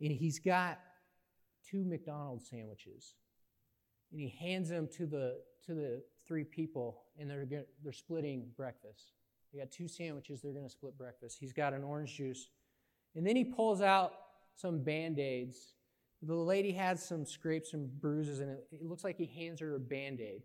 and 0.00 0.10
he's 0.10 0.40
got 0.40 0.80
two 1.70 1.84
McDonald's 1.84 2.48
sandwiches. 2.48 3.14
And 4.10 4.20
he 4.20 4.28
hands 4.28 4.68
them 4.68 4.88
to 4.96 5.06
the, 5.06 5.38
to 5.66 5.74
the 5.74 6.02
three 6.32 6.44
people, 6.44 7.02
and 7.18 7.28
they're, 7.28 7.44
they're 7.84 7.92
splitting 7.92 8.46
breakfast. 8.56 9.12
They 9.52 9.58
got 9.58 9.70
two 9.70 9.86
sandwiches, 9.86 10.40
they're 10.40 10.54
going 10.54 10.64
to 10.64 10.70
split 10.70 10.96
breakfast. 10.96 11.36
He's 11.38 11.52
got 11.52 11.74
an 11.74 11.84
orange 11.84 12.16
juice. 12.16 12.48
And 13.14 13.26
then 13.26 13.36
he 13.36 13.44
pulls 13.44 13.82
out 13.82 14.14
some 14.56 14.82
band 14.82 15.18
aids. 15.18 15.74
The 16.22 16.34
lady 16.34 16.72
had 16.72 16.98
some 16.98 17.26
scrapes 17.26 17.74
and 17.74 18.00
bruises, 18.00 18.40
and 18.40 18.50
it, 18.50 18.66
it 18.72 18.86
looks 18.86 19.04
like 19.04 19.18
he 19.18 19.26
hands 19.26 19.60
her 19.60 19.74
a 19.74 19.78
band 19.78 20.22
aid. 20.22 20.40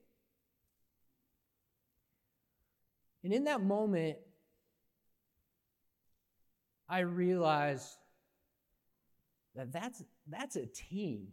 And 3.24 3.32
in 3.32 3.46
that 3.46 3.62
moment, 3.62 4.18
I 6.90 7.00
realized 7.00 7.96
that 9.56 9.72
that's, 9.72 10.04
that's 10.28 10.58
a 10.58 10.66
team. 10.66 11.28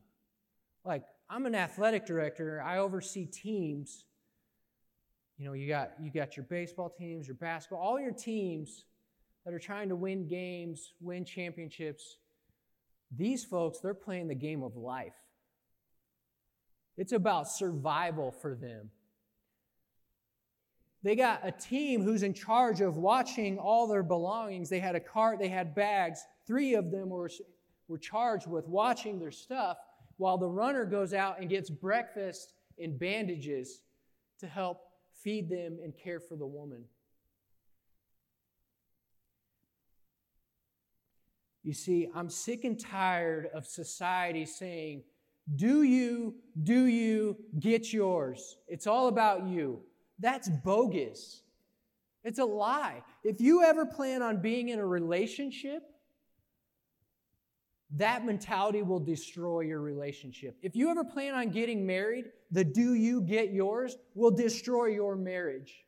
Like, 0.84 1.02
I'm 1.28 1.44
an 1.46 1.56
athletic 1.56 2.06
director, 2.06 2.62
I 2.62 2.78
oversee 2.78 3.26
teams. 3.26 4.04
You 5.38 5.46
know, 5.46 5.52
you 5.52 5.66
got, 5.68 5.92
you 6.00 6.10
got 6.10 6.36
your 6.36 6.44
baseball 6.44 6.90
teams, 6.90 7.26
your 7.26 7.36
basketball, 7.36 7.80
all 7.80 8.00
your 8.00 8.12
teams 8.12 8.84
that 9.44 9.52
are 9.52 9.58
trying 9.58 9.88
to 9.88 9.96
win 9.96 10.28
games, 10.28 10.92
win 11.00 11.24
championships. 11.24 12.18
These 13.16 13.44
folks, 13.44 13.80
they're 13.80 13.94
playing 13.94 14.28
the 14.28 14.34
game 14.34 14.62
of 14.62 14.76
life. 14.76 15.14
It's 16.96 17.12
about 17.12 17.48
survival 17.48 18.30
for 18.30 18.54
them. 18.54 18.90
They 21.02 21.16
got 21.16 21.40
a 21.42 21.52
team 21.52 22.02
who's 22.02 22.22
in 22.22 22.32
charge 22.32 22.80
of 22.80 22.96
watching 22.96 23.58
all 23.58 23.86
their 23.86 24.02
belongings. 24.02 24.70
They 24.70 24.80
had 24.80 24.94
a 24.94 25.00
cart, 25.00 25.38
they 25.38 25.48
had 25.48 25.74
bags. 25.74 26.24
Three 26.46 26.74
of 26.74 26.90
them 26.90 27.10
were, 27.10 27.30
were 27.88 27.98
charged 27.98 28.46
with 28.46 28.66
watching 28.66 29.18
their 29.18 29.32
stuff 29.32 29.76
while 30.16 30.38
the 30.38 30.48
runner 30.48 30.86
goes 30.86 31.12
out 31.12 31.40
and 31.40 31.50
gets 31.50 31.68
breakfast 31.68 32.54
and 32.78 32.98
bandages 32.98 33.82
to 34.38 34.46
help 34.46 34.83
feed 35.24 35.48
them 35.48 35.78
and 35.82 35.96
care 35.96 36.20
for 36.20 36.36
the 36.36 36.46
woman. 36.46 36.84
You 41.64 41.72
see, 41.72 42.08
I'm 42.14 42.28
sick 42.28 42.64
and 42.64 42.78
tired 42.78 43.48
of 43.54 43.66
society 43.66 44.44
saying, 44.44 45.02
do 45.56 45.82
you, 45.82 46.34
do 46.62 46.84
you, 46.84 47.36
get 47.58 47.92
yours. 47.92 48.58
It's 48.68 48.86
all 48.86 49.08
about 49.08 49.46
you. 49.46 49.80
That's 50.18 50.48
bogus. 50.48 51.40
It's 52.22 52.38
a 52.38 52.44
lie. 52.44 53.02
If 53.24 53.40
you 53.40 53.62
ever 53.62 53.86
plan 53.86 54.22
on 54.22 54.40
being 54.40 54.68
in 54.68 54.78
a 54.78 54.86
relationship, 54.86 55.82
that 57.96 58.24
mentality 58.24 58.82
will 58.82 59.00
destroy 59.00 59.60
your 59.60 59.80
relationship. 59.80 60.56
If 60.62 60.74
you 60.74 60.90
ever 60.90 61.04
plan 61.04 61.34
on 61.34 61.50
getting 61.50 61.86
married, 61.86 62.26
the 62.50 62.64
do 62.64 62.94
you 62.94 63.20
get 63.20 63.52
yours 63.52 63.96
will 64.14 64.32
destroy 64.32 64.86
your 64.86 65.14
marriage. 65.14 65.84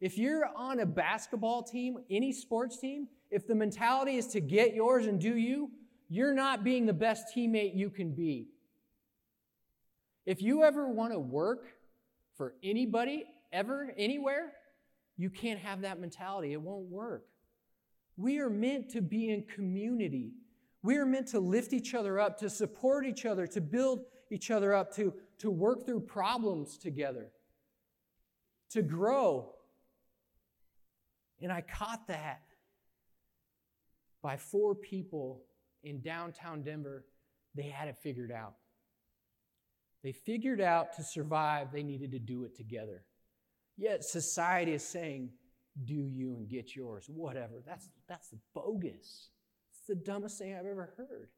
If 0.00 0.18
you're 0.18 0.46
on 0.56 0.80
a 0.80 0.86
basketball 0.86 1.62
team, 1.62 1.98
any 2.10 2.32
sports 2.32 2.78
team, 2.78 3.06
if 3.30 3.46
the 3.46 3.54
mentality 3.54 4.16
is 4.16 4.26
to 4.28 4.40
get 4.40 4.74
yours 4.74 5.06
and 5.06 5.20
do 5.20 5.36
you, 5.36 5.70
you're 6.08 6.34
not 6.34 6.64
being 6.64 6.86
the 6.86 6.92
best 6.92 7.26
teammate 7.34 7.76
you 7.76 7.90
can 7.90 8.12
be. 8.12 8.48
If 10.26 10.42
you 10.42 10.64
ever 10.64 10.88
want 10.88 11.12
to 11.12 11.20
work 11.20 11.66
for 12.36 12.54
anybody, 12.62 13.24
ever, 13.52 13.92
anywhere, 13.96 14.52
you 15.16 15.30
can't 15.30 15.60
have 15.60 15.82
that 15.82 16.00
mentality. 16.00 16.52
It 16.52 16.60
won't 16.60 16.90
work. 16.90 17.26
We 18.16 18.38
are 18.38 18.50
meant 18.50 18.90
to 18.90 19.00
be 19.00 19.30
in 19.30 19.44
community. 19.44 20.32
We 20.82 20.96
are 20.96 21.06
meant 21.06 21.28
to 21.28 21.40
lift 21.40 21.72
each 21.72 21.94
other 21.94 22.18
up, 22.18 22.38
to 22.38 22.48
support 22.48 23.06
each 23.06 23.26
other, 23.26 23.46
to 23.48 23.60
build 23.60 24.04
each 24.30 24.50
other 24.50 24.74
up, 24.74 24.94
to, 24.96 25.12
to 25.38 25.50
work 25.50 25.84
through 25.84 26.00
problems 26.00 26.78
together, 26.78 27.30
to 28.70 28.82
grow. 28.82 29.52
And 31.42 31.52
I 31.52 31.60
caught 31.60 32.06
that 32.08 32.42
by 34.22 34.36
four 34.36 34.74
people 34.74 35.42
in 35.82 36.00
downtown 36.00 36.62
Denver, 36.62 37.04
they 37.54 37.64
had 37.64 37.88
it 37.88 37.96
figured 38.02 38.30
out. 38.30 38.54
They 40.02 40.12
figured 40.12 40.60
out 40.60 40.94
to 40.96 41.02
survive, 41.02 41.72
they 41.72 41.82
needed 41.82 42.12
to 42.12 42.18
do 42.18 42.44
it 42.44 42.56
together. 42.56 43.04
Yet 43.76 44.04
society 44.04 44.72
is 44.72 44.82
saying, 44.82 45.30
do 45.84 46.06
you 46.06 46.36
and 46.36 46.48
get 46.48 46.74
yours, 46.74 47.06
whatever. 47.08 47.62
That's, 47.66 47.90
that's 48.08 48.34
bogus. 48.54 49.28
It's 49.80 49.88
the 49.88 49.94
dumbest 49.94 50.38
thing 50.38 50.54
I've 50.54 50.66
ever 50.66 50.94
heard. 50.96 51.28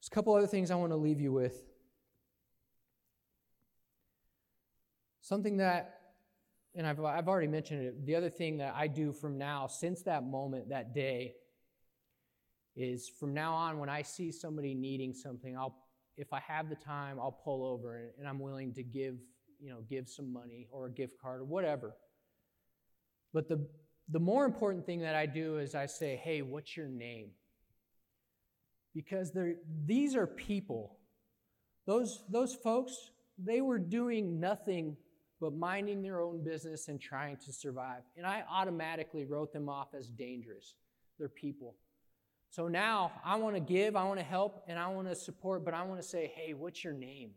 There's 0.00 0.08
a 0.10 0.14
couple 0.14 0.34
other 0.34 0.46
things 0.46 0.70
I 0.70 0.74
want 0.74 0.92
to 0.92 0.96
leave 0.96 1.20
you 1.20 1.32
with. 1.32 1.64
Something 5.20 5.58
that 5.58 5.98
and 6.74 6.86
I've, 6.86 7.02
I've 7.02 7.28
already 7.28 7.48
mentioned 7.48 7.82
it, 7.82 8.06
the 8.06 8.14
other 8.14 8.30
thing 8.30 8.58
that 8.58 8.72
I 8.76 8.86
do 8.86 9.12
from 9.12 9.36
now, 9.36 9.66
since 9.66 10.02
that 10.02 10.24
moment, 10.24 10.68
that 10.68 10.94
day, 10.94 11.34
is 12.76 13.08
from 13.08 13.34
now 13.34 13.52
on, 13.54 13.78
when 13.78 13.88
I 13.88 14.02
see 14.02 14.30
somebody 14.30 14.74
needing 14.74 15.12
something, 15.12 15.56
I'll, 15.56 15.76
if 16.16 16.32
I 16.32 16.38
have 16.40 16.68
the 16.68 16.76
time, 16.76 17.18
I'll 17.18 17.32
pull 17.32 17.66
over 17.66 17.96
and, 17.96 18.10
and 18.20 18.28
I'm 18.28 18.38
willing 18.38 18.72
to 18.74 18.84
give, 18.84 19.16
you 19.58 19.70
know, 19.70 19.80
give 19.88 20.08
some 20.08 20.32
money 20.32 20.68
or 20.70 20.86
a 20.86 20.90
gift 20.90 21.20
card 21.20 21.40
or 21.40 21.44
whatever. 21.44 21.96
But 23.32 23.48
the, 23.48 23.66
the 24.10 24.20
more 24.20 24.44
important 24.44 24.86
thing 24.86 25.00
that 25.00 25.14
I 25.14 25.26
do 25.26 25.58
is 25.58 25.74
I 25.74 25.86
say, 25.86 26.16
hey, 26.16 26.42
what's 26.42 26.76
your 26.76 26.88
name? 26.88 27.30
Because 28.94 29.32
these 29.84 30.16
are 30.16 30.26
people. 30.26 30.96
Those, 31.86 32.24
those 32.28 32.54
folks, 32.54 33.10
they 33.38 33.60
were 33.60 33.78
doing 33.78 34.40
nothing 34.40 34.96
but 35.40 35.54
minding 35.54 36.02
their 36.02 36.20
own 36.20 36.42
business 36.42 36.88
and 36.88 37.00
trying 37.00 37.36
to 37.36 37.52
survive. 37.52 38.02
And 38.16 38.26
I 38.26 38.44
automatically 38.50 39.24
wrote 39.24 39.52
them 39.52 39.68
off 39.68 39.94
as 39.94 40.08
dangerous. 40.08 40.74
They're 41.18 41.28
people. 41.28 41.76
So 42.50 42.66
now 42.66 43.12
I 43.24 43.36
want 43.36 43.54
to 43.56 43.60
give, 43.60 43.94
I 43.94 44.04
want 44.04 44.18
to 44.18 44.24
help, 44.24 44.64
and 44.66 44.78
I 44.78 44.88
want 44.88 45.08
to 45.08 45.14
support, 45.14 45.64
but 45.64 45.74
I 45.74 45.82
want 45.82 46.00
to 46.00 46.06
say, 46.06 46.32
hey, 46.34 46.54
what's 46.54 46.82
your 46.82 46.94
name? 46.94 47.30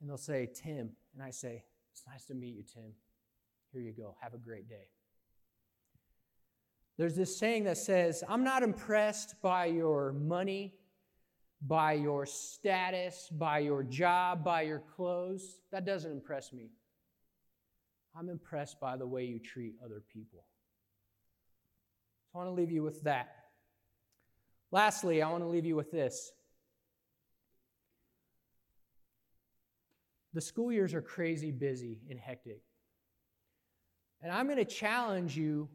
And 0.00 0.08
they'll 0.08 0.18
say, 0.18 0.48
Tim. 0.54 0.90
And 1.14 1.22
I 1.22 1.30
say, 1.30 1.64
it's 1.92 2.02
nice 2.06 2.26
to 2.26 2.34
meet 2.34 2.54
you, 2.54 2.62
Tim. 2.62 2.92
Here 3.72 3.80
you 3.80 3.92
go. 3.92 4.14
Have 4.20 4.34
a 4.34 4.38
great 4.38 4.68
day. 4.68 4.88
There's 7.02 7.16
this 7.16 7.36
saying 7.36 7.64
that 7.64 7.78
says, 7.78 8.22
I'm 8.28 8.44
not 8.44 8.62
impressed 8.62 9.34
by 9.42 9.66
your 9.66 10.12
money 10.12 10.74
by 11.66 11.92
your 11.92 12.26
status, 12.26 13.28
by 13.30 13.60
your 13.60 13.82
job, 13.82 14.44
by 14.44 14.62
your 14.62 14.82
clothes. 14.96 15.60
That 15.70 15.84
doesn't 15.84 16.10
impress 16.10 16.52
me. 16.52 16.70
I'm 18.16 18.28
impressed 18.28 18.80
by 18.80 18.96
the 18.96 19.06
way 19.06 19.24
you 19.24 19.38
treat 19.38 19.74
other 19.84 20.02
people. 20.12 20.44
So 22.32 22.38
I 22.38 22.44
want 22.44 22.50
to 22.50 22.60
leave 22.60 22.70
you 22.70 22.82
with 22.82 23.02
that. 23.02 23.34
Lastly, 24.70 25.22
I 25.22 25.30
want 25.30 25.44
to 25.44 25.48
leave 25.48 25.66
you 25.66 25.76
with 25.76 25.90
this. 25.90 26.32
The 30.34 30.40
school 30.40 30.72
years 30.72 30.94
are 30.94 31.02
crazy 31.02 31.50
busy 31.50 32.00
and 32.10 32.18
hectic. 32.18 32.62
And 34.22 34.32
I'm 34.32 34.46
going 34.46 34.58
to 34.58 34.64
challenge 34.64 35.36
you 35.36 35.68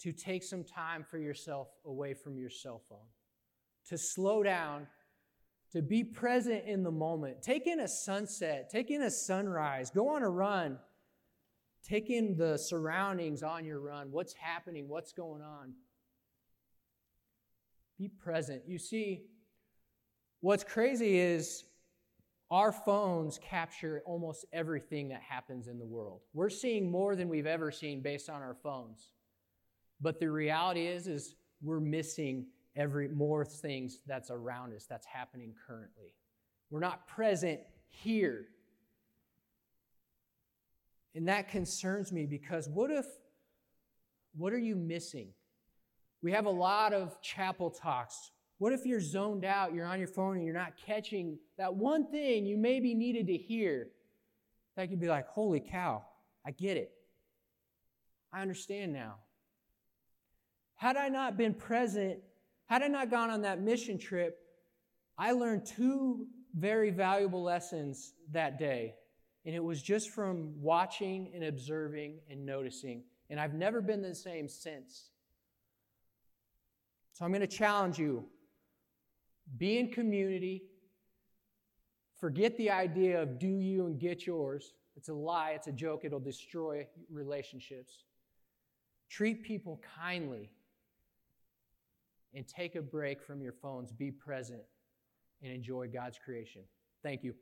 to 0.00 0.12
take 0.12 0.42
some 0.42 0.64
time 0.64 1.04
for 1.08 1.18
yourself 1.18 1.68
away 1.84 2.14
from 2.14 2.38
your 2.38 2.50
cell 2.50 2.80
phone, 2.88 2.98
to 3.86 3.98
slow 3.98 4.42
down, 4.42 4.86
to 5.72 5.82
be 5.82 6.02
present 6.02 6.64
in 6.66 6.82
the 6.82 6.90
moment. 6.90 7.42
Take 7.42 7.66
in 7.66 7.80
a 7.80 7.88
sunset, 7.88 8.70
take 8.70 8.90
in 8.90 9.02
a 9.02 9.10
sunrise, 9.10 9.90
go 9.90 10.08
on 10.14 10.22
a 10.22 10.28
run, 10.28 10.78
take 11.86 12.10
in 12.10 12.36
the 12.36 12.56
surroundings 12.56 13.42
on 13.42 13.64
your 13.64 13.80
run, 13.80 14.10
what's 14.10 14.34
happening, 14.34 14.88
what's 14.88 15.12
going 15.12 15.42
on. 15.42 15.74
Be 17.98 18.08
present. 18.08 18.62
You 18.66 18.78
see, 18.78 19.26
what's 20.40 20.64
crazy 20.64 21.18
is 21.18 21.64
our 22.50 22.72
phones 22.72 23.38
capture 23.38 24.02
almost 24.06 24.46
everything 24.52 25.08
that 25.10 25.20
happens 25.20 25.68
in 25.68 25.78
the 25.78 25.84
world. 25.84 26.22
We're 26.32 26.50
seeing 26.50 26.90
more 26.90 27.14
than 27.14 27.28
we've 27.28 27.46
ever 27.46 27.70
seen 27.70 28.00
based 28.00 28.28
on 28.28 28.42
our 28.42 28.56
phones. 28.62 29.10
But 30.00 30.18
the 30.18 30.30
reality 30.30 30.86
is, 30.86 31.06
is 31.06 31.34
we're 31.62 31.80
missing 31.80 32.46
every 32.76 33.08
more 33.08 33.44
things 33.44 34.00
that's 34.06 34.30
around 34.30 34.74
us 34.74 34.86
that's 34.86 35.06
happening 35.06 35.54
currently. 35.66 36.14
We're 36.70 36.80
not 36.80 37.06
present 37.06 37.60
here. 37.88 38.46
And 41.14 41.28
that 41.28 41.48
concerns 41.48 42.12
me 42.12 42.26
because 42.26 42.68
what 42.68 42.90
if 42.90 43.06
what 44.36 44.52
are 44.52 44.58
you 44.58 44.76
missing? 44.76 45.28
We 46.22 46.32
have 46.32 46.46
a 46.46 46.50
lot 46.50 46.92
of 46.92 47.20
chapel 47.20 47.70
talks. 47.70 48.30
What 48.58 48.72
if 48.72 48.84
you're 48.84 49.00
zoned 49.00 49.44
out, 49.44 49.74
you're 49.74 49.86
on 49.86 49.98
your 49.98 50.08
phone, 50.08 50.36
and 50.36 50.44
you're 50.44 50.54
not 50.54 50.74
catching 50.86 51.38
that 51.56 51.74
one 51.74 52.10
thing 52.10 52.44
you 52.46 52.56
maybe 52.56 52.94
needed 52.94 53.26
to 53.28 53.36
hear? 53.36 53.88
That 54.76 54.90
could 54.90 55.00
be 55.00 55.08
like, 55.08 55.26
holy 55.28 55.60
cow, 55.60 56.04
I 56.46 56.52
get 56.52 56.76
it. 56.76 56.92
I 58.32 58.42
understand 58.42 58.92
now. 58.92 59.16
Had 60.80 60.96
I 60.96 61.10
not 61.10 61.36
been 61.36 61.52
present, 61.52 62.20
had 62.64 62.82
I 62.82 62.86
not 62.86 63.10
gone 63.10 63.28
on 63.28 63.42
that 63.42 63.60
mission 63.60 63.98
trip, 63.98 64.38
I 65.18 65.32
learned 65.32 65.66
two 65.66 66.26
very 66.58 66.88
valuable 66.88 67.42
lessons 67.42 68.14
that 68.32 68.58
day. 68.58 68.94
And 69.44 69.54
it 69.54 69.62
was 69.62 69.82
just 69.82 70.08
from 70.08 70.54
watching 70.58 71.32
and 71.34 71.44
observing 71.44 72.20
and 72.30 72.46
noticing. 72.46 73.02
And 73.28 73.38
I've 73.38 73.52
never 73.52 73.82
been 73.82 74.00
the 74.00 74.14
same 74.14 74.48
since. 74.48 75.10
So 77.12 77.26
I'm 77.26 77.30
going 77.30 77.42
to 77.42 77.46
challenge 77.46 77.98
you 77.98 78.24
be 79.58 79.78
in 79.78 79.90
community. 79.90 80.62
Forget 82.16 82.56
the 82.56 82.70
idea 82.70 83.20
of 83.20 83.38
do 83.38 83.58
you 83.58 83.84
and 83.84 84.00
get 84.00 84.26
yours. 84.26 84.72
It's 84.96 85.10
a 85.10 85.14
lie, 85.14 85.50
it's 85.50 85.66
a 85.66 85.72
joke, 85.72 86.06
it'll 86.06 86.20
destroy 86.20 86.86
relationships. 87.10 88.04
Treat 89.10 89.42
people 89.42 89.78
kindly 89.98 90.52
and 92.34 92.46
take 92.46 92.76
a 92.76 92.82
break 92.82 93.22
from 93.22 93.40
your 93.40 93.52
phones. 93.52 93.92
Be 93.92 94.10
present 94.10 94.62
and 95.42 95.52
enjoy 95.52 95.88
God's 95.88 96.18
creation. 96.18 96.62
Thank 97.02 97.24
you. 97.24 97.34